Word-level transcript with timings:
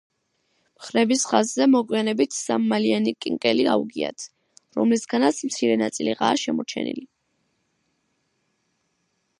მხრების 0.77 1.25
ხაზზე 1.31 1.67
მოგვიანებით 1.73 2.33
სამმალიანი 2.37 3.13
კანკელი 3.25 3.67
აუგიათ, 3.75 4.25
რომლისგანაც 4.79 5.43
მცირე 5.51 5.77
ნაწილიღაა 5.85 6.41
შემორჩენილი. 6.45 7.07